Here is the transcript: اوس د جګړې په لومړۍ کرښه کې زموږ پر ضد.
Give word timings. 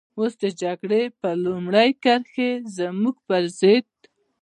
اوس 0.17 0.33
د 0.43 0.45
جګړې 0.61 1.03
په 1.19 1.29
لومړۍ 1.45 1.89
کرښه 2.03 2.27
کې 2.35 2.49
زموږ 2.77 3.15
پر 3.27 3.43
ضد. 3.59 3.85